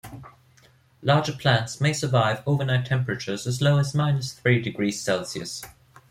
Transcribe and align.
Larger 1.03 1.33
plants 1.33 1.79
may 1.79 1.93
survive 1.93 2.41
overnight 2.47 2.87
temperatures 2.87 3.45
as 3.45 3.61
low 3.61 3.77
as 3.77 3.93
minus 3.93 4.33
three 4.33 4.59
degrees 4.59 4.99
Celsius. 4.99 5.61